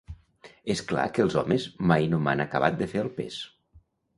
És 0.73 0.81
clar 0.91 1.03
que 1.17 1.21
els 1.25 1.35
homes 1.41 1.67
mai 1.91 2.09
no 2.15 2.23
m'han 2.25 2.43
acabat 2.47 2.81
de 2.81 2.89
fer 2.95 3.05
el 3.07 3.13
pes. 3.21 3.39